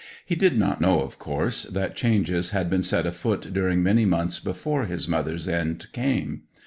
[0.25, 4.39] He did not know, of course, that changes had been set afoot during many months
[4.39, 6.41] before his mother's end came.